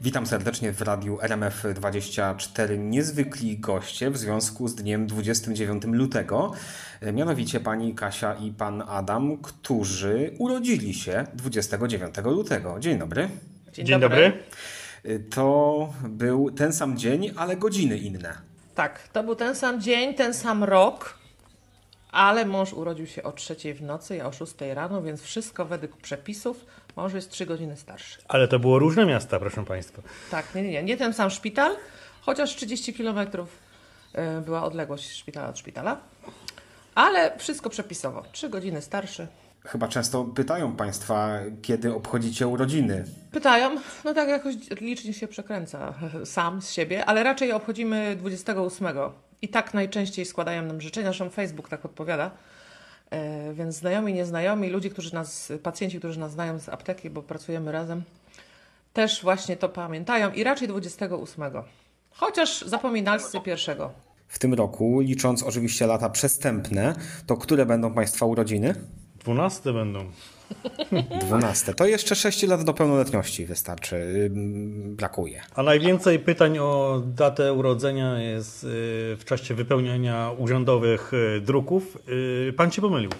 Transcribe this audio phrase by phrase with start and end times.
[0.00, 6.52] Witam serdecznie w radiu RMF24 niezwykli goście w związku z dniem 29 lutego,
[7.12, 12.80] mianowicie pani Kasia i pan Adam, którzy urodzili się 29 lutego.
[12.80, 13.28] Dzień dobry.
[13.72, 14.32] Dzień, Dzień dobry.
[15.04, 15.24] dobry.
[15.30, 18.34] To był ten sam dzień, ale godziny inne.
[18.74, 21.18] Tak, to był ten sam dzień, ten sam rok,
[22.10, 25.96] ale mąż urodził się o trzeciej w nocy, ja o 6 rano, więc wszystko według
[25.96, 26.66] przepisów.
[26.96, 28.18] Mąż jest 3 godziny starszy.
[28.28, 30.02] Ale to było różne miasta, proszę Państwa.
[30.30, 30.82] Tak, nie, nie, nie.
[30.82, 31.76] Nie ten sam szpital,
[32.20, 33.58] chociaż 30 kilometrów
[34.12, 36.00] e, była odległość szpitala od szpitala.
[36.94, 38.22] Ale wszystko przepisowo.
[38.32, 39.26] 3 godziny starszy.
[39.66, 43.04] Chyba często pytają Państwa, kiedy obchodzicie urodziny.
[43.32, 48.88] Pytają, no tak jakoś licznie się przekręca sam z siebie, ale raczej obchodzimy 28.
[49.42, 52.30] I tak najczęściej składają nam życzenia, zresztą Facebook tak odpowiada.
[53.10, 57.72] E, więc znajomi, nieznajomi, ludzie, którzy nas, pacjenci, którzy nas znają z apteki, bo pracujemy
[57.72, 58.02] razem,
[58.92, 61.44] też właśnie to pamiętają i raczej 28.
[62.10, 63.92] Chociaż zapominalscy pierwszego.
[64.28, 66.94] W tym roku, licząc oczywiście lata przestępne,
[67.26, 68.74] to które będą Państwa urodziny?
[69.20, 70.04] 12 będą.
[71.20, 71.74] 12.
[71.74, 74.30] To jeszcze 6 lat do pełnoletności wystarczy,
[74.74, 75.42] brakuje.
[75.54, 78.66] A najwięcej pytań o datę urodzenia jest y,
[79.18, 81.98] w czasie wypełniania urzędowych y, druków.
[82.48, 83.10] Y, pan się pomylił.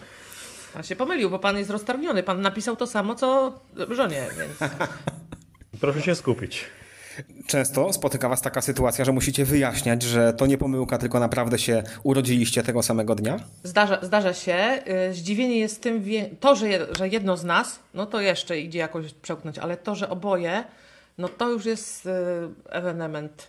[0.75, 2.23] Pan się pomylił, bo pan jest roztargniony.
[2.23, 4.73] Pan napisał to samo, co żonie, więc...
[5.81, 6.65] Proszę się skupić.
[7.47, 11.83] Często spotyka Was taka sytuacja, że musicie wyjaśniać, że to nie pomyłka, tylko naprawdę się
[12.03, 13.41] urodziliście tego samego dnia?
[13.63, 14.83] Zdarza, zdarza się.
[15.11, 16.05] Y, zdziwienie jest tym,
[16.41, 20.65] to, że jedno z nas, no to jeszcze idzie jakoś przełknąć, ale to, że oboje,
[21.19, 22.11] no to już jest y,
[22.69, 23.49] ewenement,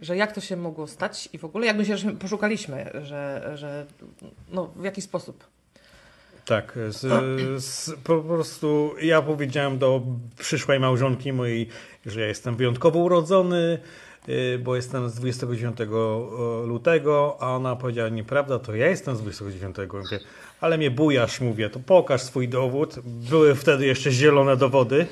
[0.00, 3.86] że jak to się mogło stać i w ogóle jak my się poszukaliśmy, że, że
[4.50, 5.51] no w jaki sposób.
[6.46, 7.00] Tak, z,
[7.64, 10.02] z, po prostu ja powiedziałem do
[10.38, 11.68] przyszłej małżonki mojej,
[12.06, 13.78] że ja jestem wyjątkowo urodzony,
[14.28, 15.76] y, bo jestem z 29
[16.64, 19.76] lutego, a ona powiedziała, nieprawda, to ja jestem z 29.
[19.92, 20.18] Mówię,
[20.60, 22.98] ale mnie bujasz, mówię, to pokaż swój dowód.
[23.04, 25.06] Były wtedy jeszcze zielone dowody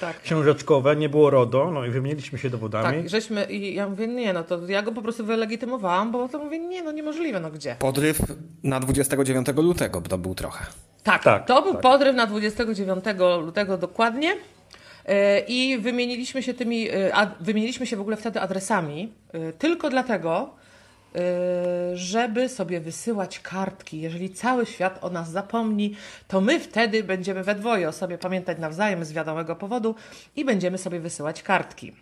[0.00, 0.20] tak.
[0.20, 3.02] książeczkowe, nie było RODO, no i wymieniliśmy się dowodami.
[3.02, 6.38] Tak, żeśmy, i ja mówię, nie, no to ja go po prostu wylegitymowałam, bo to
[6.38, 7.76] mówię, nie, no niemożliwe, no gdzie?
[7.78, 8.20] Podryw
[8.62, 10.66] na 29 lutego to był trochę.
[11.02, 11.82] Tak, tak to był tak.
[11.82, 13.04] podryw na 29
[13.44, 14.36] lutego dokładnie.
[15.08, 20.54] E, I wymieniliśmy się tymi, e, wymieniliśmy się w ogóle wtedy adresami, e, tylko dlatego,
[21.94, 24.00] żeby sobie wysyłać kartki.
[24.00, 25.96] Jeżeli cały świat o nas zapomni,
[26.28, 29.94] to my wtedy będziemy we dwoje o sobie pamiętać nawzajem z wiadomego powodu
[30.36, 31.92] i będziemy sobie wysyłać kartki.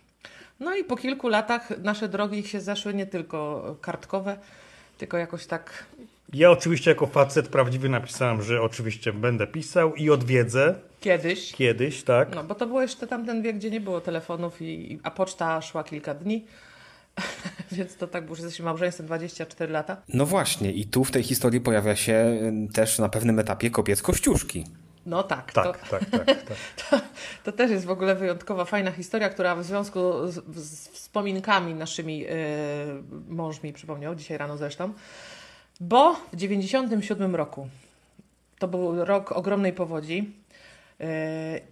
[0.59, 4.37] No i po kilku latach nasze drogi się zeszły nie tylko kartkowe,
[4.97, 5.85] tylko jakoś tak.
[6.33, 10.75] Ja oczywiście jako facet prawdziwy napisałem, że oczywiście będę pisał i odwiedzę.
[11.01, 11.51] Kiedyś.
[11.51, 12.35] Kiedyś, tak.
[12.35, 15.83] No bo to było jeszcze tamten wiek, gdzie nie było telefonów, i, a poczta szła
[15.83, 16.45] kilka dni.
[17.71, 19.97] Więc to tak, bo już jesteśmy małżeństwem 24 lata.
[20.13, 22.39] No właśnie, i tu w tej historii pojawia się
[22.73, 24.65] też na pewnym etapie kopiec Kościuszki.
[25.05, 25.53] No tak.
[25.53, 26.57] Tak, to, tak, tak, tak.
[26.89, 26.99] To,
[27.43, 32.19] to, też jest w ogóle wyjątkowa, fajna historia, która w związku z, z wspominkami naszymi
[32.19, 32.27] yy,
[33.27, 34.93] mąż mi przypomniał, dzisiaj rano zresztą,
[35.79, 37.67] bo w 97 roku,
[38.59, 40.46] to był rok ogromnej powodzi, E,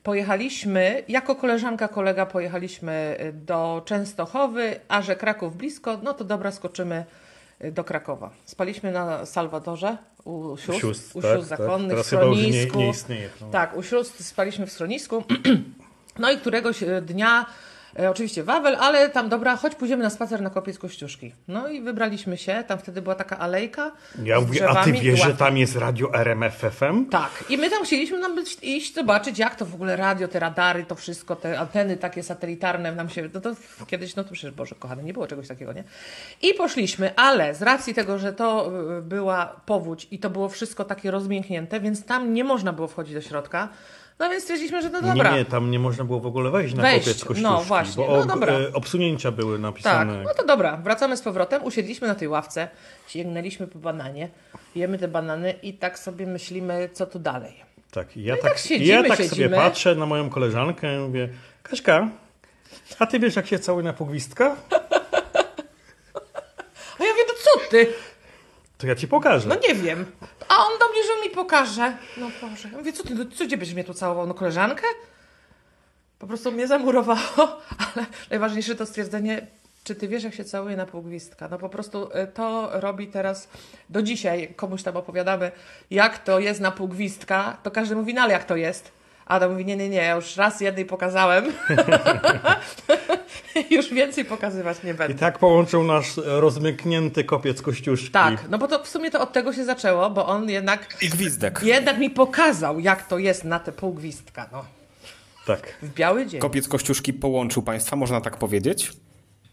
[0.03, 6.52] pojechaliśmy, jako koleżanka, kolega pojechaliśmy e, do Częstochowy, a że Kraków blisko, no to dobra,
[6.52, 7.06] skoczymy
[7.59, 8.30] e, do Krakowa.
[8.46, 12.06] Spaliśmy na Salwadorze u sióstr, sióstr u sióstr tak, zakonnych, tak.
[12.06, 12.78] w schronisku.
[12.78, 13.47] Nie, nie istnieje, no.
[13.50, 15.24] Tak, u sióstr spaliśmy w schronisku.
[16.19, 17.46] No i któregoś dnia
[18.00, 21.33] E, oczywiście Wawel, ale tam dobra, chodź pójdziemy na spacer na kopiec Kościuszki.
[21.47, 23.91] No i wybraliśmy się, tam wtedy była taka alejka.
[24.23, 27.05] Ja mówię, a ty wiesz, że tam jest radio RMF FM?
[27.05, 27.31] Tak.
[27.50, 30.85] I my tam chcieliśmy nam być, iść zobaczyć, jak to w ogóle radio, te radary,
[30.85, 33.55] to wszystko, te anteny takie satelitarne nam się, no to
[33.88, 35.84] kiedyś, no to przecież, Boże kochany, nie było czegoś takiego, nie?
[36.41, 40.85] I poszliśmy, ale z racji tego, że to y, była powódź i to było wszystko
[40.85, 43.69] takie rozmięknięte, więc tam nie można było wchodzić do środka,
[44.20, 45.31] no więc stwierdziliśmy, że no dobra.
[45.31, 47.06] Nie, nie, tam nie można było w ogóle wejść na wejść.
[47.06, 48.06] kopiec kościuszki, no, właśnie.
[48.06, 48.53] bo no, dobra.
[48.74, 50.16] Obsunięcia były napisane.
[50.16, 52.67] Tak, no to dobra, wracamy z powrotem, usiedliśmy na tej ławce,
[53.08, 54.29] sięgnęliśmy po bananie,
[54.76, 57.53] jemy te banany i tak sobie myślimy, co tu dalej.
[57.91, 61.29] Tak, ja no tak, tak, siedzimy, ja tak sobie patrzę na moją koleżankę i mówię,
[61.64, 62.09] Kaśka,
[63.00, 64.56] a ty wiesz jak się całuje na pogwistka?
[67.00, 67.94] A ja mówię, to co ty?
[68.77, 69.49] To ja ci pokażę.
[69.49, 70.05] No nie wiem.
[70.47, 71.97] A on do mnie, że mi pokaże.
[72.17, 72.69] No Boże.
[72.72, 74.27] Ja mówię, co ty, no, co gdzie będziesz mnie tu całował?
[74.27, 74.83] No koleżankę?
[76.19, 77.59] Po prostu mnie zamurowało,
[77.95, 79.47] ale najważniejsze to stwierdzenie,
[79.83, 81.47] czy ty wiesz, jak się całuje na półgwistka?
[81.47, 83.49] No po prostu y, to robi teraz,
[83.89, 85.51] do dzisiaj komuś tam opowiadamy,
[85.91, 88.91] jak to jest na półgwistka, to każdy mówi, no ale jak to jest?
[89.25, 91.45] Adam mówi, nie, nie, nie, ja już raz jednej pokazałem.
[93.72, 95.19] już więcej pokazywać nie I będę.
[95.19, 98.09] tak połączył nasz rozmyknięty kopiec kościuszki.
[98.11, 101.09] Tak, no bo to w sumie to od tego się zaczęło, bo on jednak, I
[101.09, 101.59] gwizdek.
[101.63, 104.66] jednak mi pokazał, jak to jest na te półgwistka, no.
[105.45, 105.73] Tak.
[105.81, 106.41] W biały dzień.
[106.41, 108.91] Kopiec Kościuszki połączył państwa, można tak powiedzieć?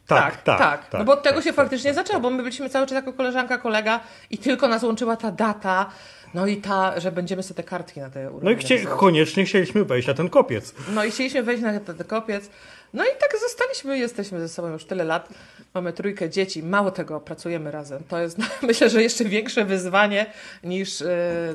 [0.07, 0.87] Tak, tak, tak.
[0.93, 2.95] No bo od tego tak, się tak, faktycznie tak, zaczęło, bo my byliśmy cały czas
[2.95, 5.91] jako koleżanka, kolega i tylko nas łączyła ta data,
[6.35, 8.99] no i ta, że będziemy sobie te kartki na te No i urodziny chcie, wysyłać.
[8.99, 10.75] koniecznie chcieliśmy wejść na ten kopiec.
[10.95, 12.51] No i chcieliśmy wejść na ten kopiec.
[12.95, 15.29] No i tak zostaliśmy, jesteśmy ze sobą już tyle lat.
[15.75, 18.03] Mamy trójkę dzieci, mało tego, pracujemy razem.
[18.09, 20.27] To jest myślę, że jeszcze większe wyzwanie
[20.65, 21.07] niż yy,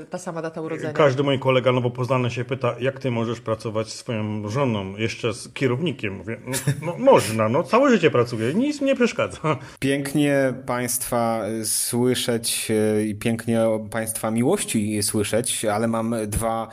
[0.09, 0.93] ta sama data urodzenia.
[0.93, 5.33] Każdy mój kolega nowo poznany się pyta, jak ty możesz pracować z swoją żoną, jeszcze
[5.33, 6.13] z kierownikiem.
[6.13, 9.39] Mówię, no, no można, no całe życie pracuję, nic mi nie przeszkadza.
[9.79, 16.67] Pięknie Państwa słyszeć e, i pięknie o Państwa miłości słyszeć, ale mam dwa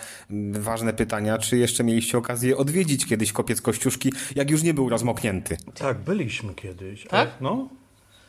[0.53, 1.39] ważne pytania.
[1.39, 5.57] Czy jeszcze mieliście okazję odwiedzić kiedyś kopiec Kościuszki, jak już nie był rozmoknięty?
[5.75, 7.07] Tak, byliśmy kiedyś.
[7.07, 7.29] Tak?
[7.41, 7.69] No,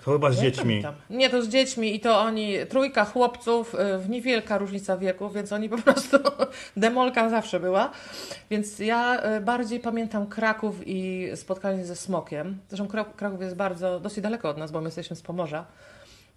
[0.06, 0.64] to chyba z dziećmi.
[0.64, 0.96] Pamiętam.
[1.10, 5.52] Nie, to z dziećmi i to oni, trójka chłopców, y, w niewielka różnica wieku, więc
[5.52, 6.18] oni po prostu,
[6.78, 7.92] demolka zawsze była.
[8.50, 12.58] Więc ja y, bardziej pamiętam Kraków i spotkanie ze Smokiem.
[12.70, 15.66] Zresztą Kra- Kraków jest bardzo, dosyć daleko od nas, bo my jesteśmy z Pomorza.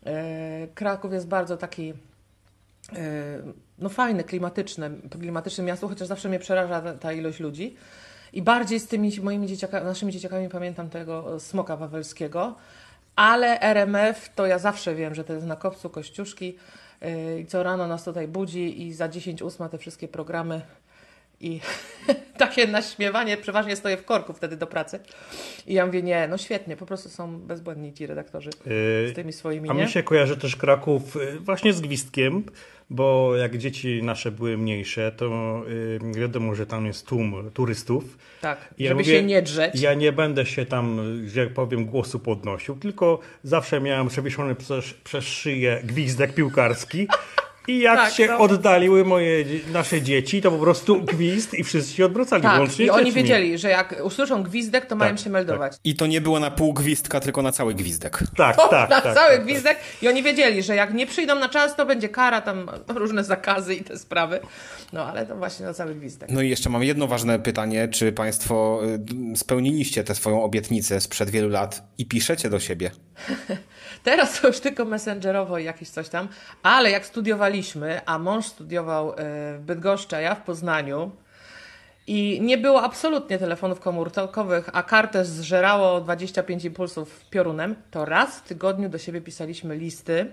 [0.06, 0.11] Y,
[0.75, 1.93] Kraków jest bardzo taki
[3.79, 4.90] no fajny, klimatyczny,
[5.20, 7.76] klimatyczne miasto, chociaż zawsze mnie przeraża ta, ta ilość ludzi.
[8.32, 12.54] I bardziej z tymi moimi dzieciakami, naszymi dzieciakami pamiętam tego e, smoka wawelskiego,
[13.16, 16.56] ale RMF to ja zawsze wiem, że to jest na kopcu Kościuszki
[17.00, 20.60] yy, i co rano nas tutaj budzi i za 10 ósma te wszystkie programy
[21.40, 21.61] i
[22.38, 25.00] takie naśmiewanie, przeważnie stoję w korku wtedy do pracy.
[25.67, 29.32] I ja mówię, nie, no świetnie, po prostu są bezbłędni ci redaktorzy Yy, z tymi
[29.32, 29.85] swoimi, A nie?
[29.85, 32.44] mi się kojarzy też Kraków y, właśnie z gwizdkiem,
[32.90, 38.19] bo jak dzieci nasze były mniejsze, to y, wiadomo, że tam jest tłum turystów.
[38.40, 39.81] Tak, I ja żeby mówię, się nie drzeć.
[39.81, 44.94] Ja nie będę się tam, że jak powiem, głosu podnosił, tylko zawsze miałem przewieszony przez,
[44.94, 47.08] przez szyję gwizdek piłkarski.
[47.69, 48.38] I jak Tak, się no.
[48.38, 53.05] oddaliły moje, nasze dzieci, to po prostu gwizd i wszyscy się odwracali, Tak, i oni
[53.05, 53.23] dziećmi.
[53.23, 55.73] wiedzieli, że jak usłyszą gwizdek, to mają Tak, się meldować.
[55.85, 58.19] I to nie było na pół gwizdka, tylko na cały gwizdek.
[58.37, 59.15] Tak, O, tak, na tak.
[59.15, 62.41] cały tak, gwizdek i oni wiedzieli, że jak nie przyjdą na czas, to będzie kara,
[62.41, 64.41] tam różne zakazy i te sprawy.
[64.93, 66.31] No ale to właśnie na cały gwizdek.
[66.31, 67.88] No i jeszcze mam jedno ważne pytanie.
[67.88, 68.81] Czy Państwo
[69.32, 72.91] y, spełniliście tę swoją obietnicę sprzed wielu lat i piszecie do siebie?
[74.02, 76.28] Teraz to już tylko messengerowo i jakieś coś tam,
[76.62, 79.14] ale jak studiowaliśmy, a mąż studiował e,
[79.58, 81.10] w Bydgoszczy, a ja w Poznaniu
[82.06, 88.42] i nie było absolutnie telefonów komórkowych, a kartę zżerało 25 impulsów piorunem, to raz w
[88.42, 90.26] tygodniu do siebie pisaliśmy listy.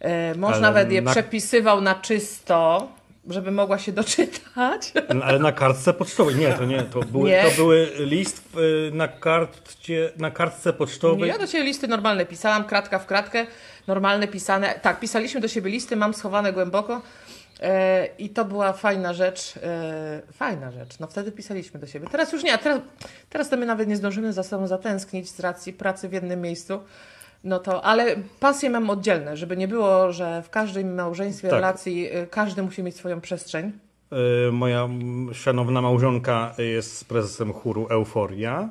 [0.00, 2.88] E, Mąż Ale nawet je na- przepisywał na czysto,
[3.28, 4.92] żeby mogła się doczytać.
[5.14, 6.34] No, Ale na kartce pocztowej.
[6.34, 6.82] Nie, to nie.
[6.82, 7.42] To, były, Nie.
[7.42, 11.28] to były list y, na, kartcie, na kartce pocztowej.
[11.28, 13.46] Ja do siebie listy normalne pisałam, kratka w kratkę,
[13.86, 14.74] normalne pisane.
[14.82, 17.02] Tak, pisaliśmy do siebie listy, mam schowane głęboko.
[17.60, 19.54] E, I to była fajna rzecz.
[19.62, 20.98] E, fajna rzecz.
[20.98, 22.06] No wtedy pisaliśmy do siebie.
[22.10, 22.80] Teraz już nie, a teraz,
[23.30, 26.80] teraz to my nawet nie zdążymy za sobą zatęsknić z racji pracy w jednym miejscu.
[27.44, 31.54] No to, ale pasje mam oddzielne, żeby nie było, że w każdym małżeństwie, Tak.
[31.56, 33.72] relacji y, każdy musi mieć swoją przestrzeń.
[34.48, 34.88] Y, Moja
[35.32, 38.68] szanowna małżonka jest prezesem chóru Euforia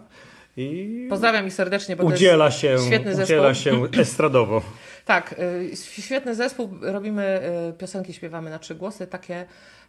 [0.58, 3.24] i Pozdrawiam ich serdecznie, bo udziela to jest się, świetny zespół.
[3.38, 4.62] udziela się estradowo.
[5.06, 6.70] Tak, y, świetny zespół.
[6.82, 7.42] Robimy
[7.78, 9.08] piosenki, śpiewamy na trzy głosy.
[9.08, 9.46] Takie.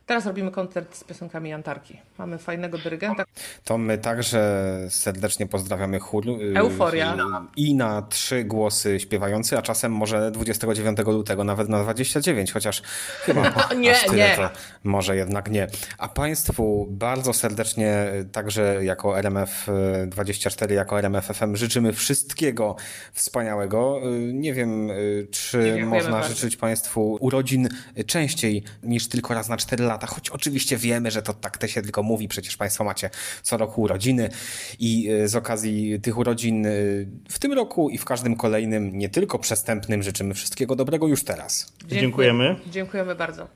[0.07, 1.99] Teraz robimy koncert z piosenkami Jantarki.
[2.19, 3.25] Mamy fajnego dyrygenta.
[3.65, 6.29] To my także serdecznie pozdrawiamy chór.
[6.29, 7.17] y, Euforia.
[7.57, 12.83] I na trzy głosy śpiewający, a czasem może 29 lutego nawet na 29, chociaż
[13.25, 13.43] chyba
[13.81, 14.37] Nie, aż tyle nie.
[14.37, 14.51] to
[14.85, 15.67] może jednak nie.
[15.99, 22.77] A Państwu bardzo serdecznie y, także jako RMF24, jako RMF FM życzymy wszystkiego
[23.13, 24.01] wspaniałego.
[24.07, 26.29] Y, Nie wiem, y, czy Dziękujemy można bardzo.
[26.29, 27.69] życzyć Państwu urodzin
[28.07, 31.83] częściej niż tylko raz na 4 lata, choć oczywiście wiemy, że to tak te się
[31.83, 33.11] tylko mówi, przecież Państwo macie
[33.43, 34.31] co roku urodziny
[34.79, 39.09] i y, z okazji tych urodzin y, w tym roku i w każdym kolejnym, nie
[39.09, 41.73] tylko przestępnym, życzymy wszystkiego dobrego już teraz.
[41.87, 42.57] Dziękujemy.
[42.67, 43.49] Dziękujemy bardzo.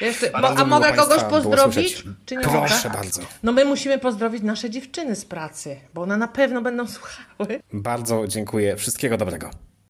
[0.00, 2.04] Ja Jeszcze, a miło mogę kogoś pozdrowić?
[2.26, 2.98] Czy nie Proszę mogę?
[2.98, 3.22] bardzo.
[3.42, 7.60] No my musimy pozdrowić nasze dziewczyny z pracy, bo one na pewno będą słuchały.
[7.72, 8.76] Bardzo dziękuję.
[8.76, 9.50] Wszystkiego dobrego.